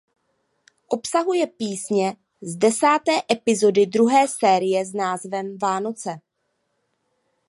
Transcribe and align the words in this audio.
Obsahuje 0.89 1.47
písně 1.47 2.15
z 2.41 2.55
desáté 2.55 3.11
epizody 3.31 3.85
druhé 3.85 4.27
série 4.27 4.85
s 4.85 4.93
názvem 4.93 5.57
"Vánoce". 5.61 6.19